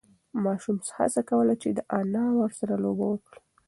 [0.43, 1.67] ماشوم هڅه کوله چې
[1.99, 3.39] انا ورسره لوبه وکړي.